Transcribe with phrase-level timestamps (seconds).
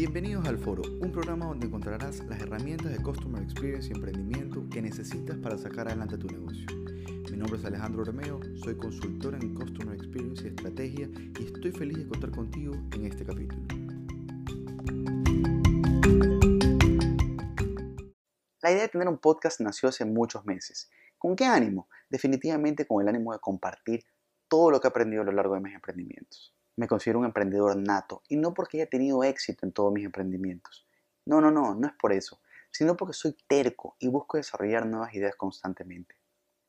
[0.00, 4.80] Bienvenidos al Foro, un programa donde encontrarás las herramientas de Customer Experience y emprendimiento que
[4.80, 6.66] necesitas para sacar adelante tu negocio.
[7.30, 11.06] Mi nombre es Alejandro Romeo, soy consultor en Customer Experience y Estrategia
[11.38, 13.60] y estoy feliz de contar contigo en este capítulo.
[18.62, 20.88] La idea de tener un podcast nació hace muchos meses.
[21.18, 21.90] ¿Con qué ánimo?
[22.08, 24.02] Definitivamente con el ánimo de compartir
[24.48, 27.76] todo lo que he aprendido a lo largo de mis emprendimientos me considero un emprendedor
[27.76, 30.86] nato y no porque haya tenido éxito en todos mis emprendimientos.
[31.26, 35.14] No, no, no, no es por eso, sino porque soy terco y busco desarrollar nuevas
[35.14, 36.16] ideas constantemente.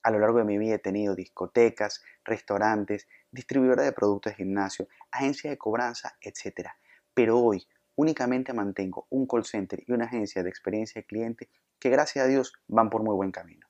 [0.04, 4.88] A lo largo de mi vida he tenido discotecas, restaurantes, distribuidora de productos de gimnasio,
[5.12, 6.70] agencia de cobranza, etc.
[7.14, 11.50] Pero hoy únicamente mantengo un call center y una agencia de experiencia de cliente
[11.80, 13.68] que gracias a Dios van por muy buen camino.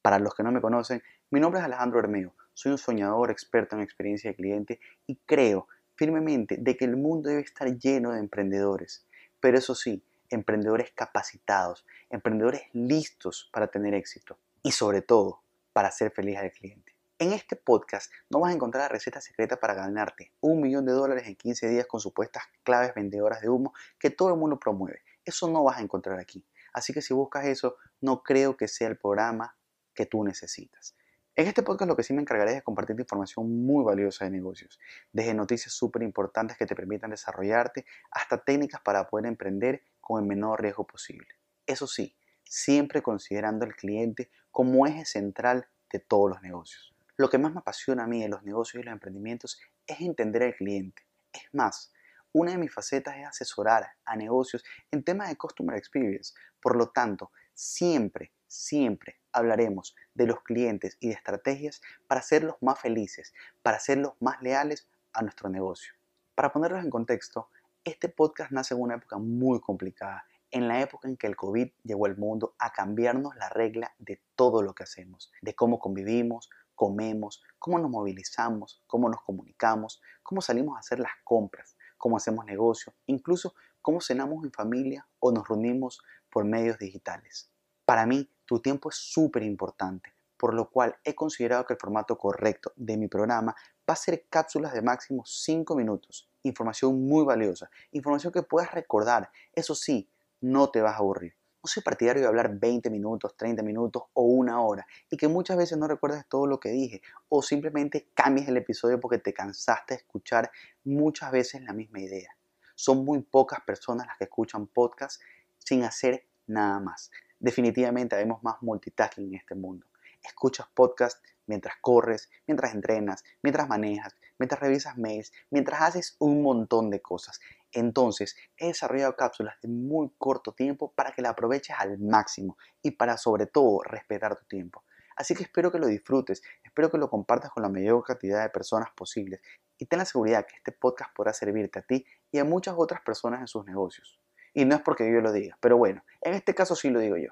[0.00, 3.76] Para los que no me conocen, mi nombre es Alejandro Hermeo, soy un soñador experto
[3.76, 8.18] en experiencia de cliente y creo firmemente de que el mundo debe estar lleno de
[8.18, 9.06] emprendedores.
[9.40, 15.42] Pero eso sí, emprendedores capacitados, emprendedores listos para tener éxito y sobre todo
[15.74, 16.96] para ser feliz al cliente.
[17.18, 20.92] En este podcast no vas a encontrar la receta secreta para ganarte un millón de
[20.92, 25.02] dólares en 15 días con supuestas claves vendedoras de humo que todo el mundo promueve.
[25.26, 26.42] Eso no vas a encontrar aquí.
[26.72, 29.58] Así que si buscas eso, no creo que sea el programa
[29.94, 30.94] que tú necesitas.
[31.38, 34.80] En este podcast lo que sí me encargaré es compartirte información muy valiosa de negocios,
[35.12, 40.26] desde noticias súper importantes que te permitan desarrollarte hasta técnicas para poder emprender con el
[40.26, 41.28] menor riesgo posible.
[41.66, 46.94] Eso sí, siempre considerando al cliente como eje central de todos los negocios.
[47.18, 50.42] Lo que más me apasiona a mí de los negocios y los emprendimientos es entender
[50.42, 51.02] al cliente.
[51.34, 51.92] Es más,
[52.32, 56.32] una de mis facetas es asesorar a negocios en temas de Customer Experience.
[56.62, 62.80] Por lo tanto, siempre, siempre hablaremos de los clientes y de estrategias para hacerlos más
[62.80, 65.92] felices, para hacerlos más leales a nuestro negocio.
[66.34, 67.50] Para ponerlos en contexto,
[67.84, 71.68] este podcast nace en una época muy complicada, en la época en que el COVID
[71.84, 76.50] llegó al mundo a cambiarnos la regla de todo lo que hacemos, de cómo convivimos,
[76.74, 82.44] comemos, cómo nos movilizamos, cómo nos comunicamos, cómo salimos a hacer las compras, cómo hacemos
[82.44, 87.50] negocio, incluso cómo cenamos en familia o nos reunimos por medios digitales.
[87.86, 92.18] Para mí, tu tiempo es súper importante, por lo cual he considerado que el formato
[92.18, 93.54] correcto de mi programa
[93.88, 99.30] va a ser cápsulas de máximo 5 minutos, información muy valiosa, información que puedas recordar,
[99.52, 100.10] eso sí,
[100.40, 101.34] no te vas a aburrir.
[101.62, 105.56] No soy partidario de hablar 20 minutos, 30 minutos o una hora y que muchas
[105.56, 109.94] veces no recuerdes todo lo que dije o simplemente cambies el episodio porque te cansaste
[109.94, 110.50] de escuchar
[110.82, 112.36] muchas veces la misma idea.
[112.74, 115.20] Son muy pocas personas las que escuchan podcasts
[115.58, 117.10] sin hacer nada más.
[117.38, 119.86] Definitivamente habemos más multitasking en este mundo.
[120.22, 126.90] Escuchas podcast mientras corres, mientras entrenas, mientras manejas, mientras revisas mails, mientras haces un montón
[126.90, 127.40] de cosas.
[127.72, 132.92] Entonces, he desarrollado cápsulas de muy corto tiempo para que la aproveches al máximo y
[132.92, 134.84] para sobre todo respetar tu tiempo.
[135.16, 138.50] Así que espero que lo disfrutes, espero que lo compartas con la mayor cantidad de
[138.50, 139.40] personas posibles
[139.78, 143.00] y ten la seguridad que este podcast podrá servirte a ti y a muchas otras
[143.00, 144.20] personas en sus negocios.
[144.56, 147.18] Y no es porque yo lo diga, pero bueno, en este caso sí lo digo
[147.18, 147.28] yo.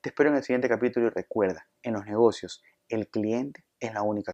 [0.00, 4.02] Te espero en el siguiente capítulo y recuerda, en los negocios, el cliente es la
[4.02, 4.32] única